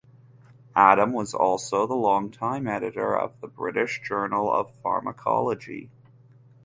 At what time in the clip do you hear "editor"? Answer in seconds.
2.67-3.15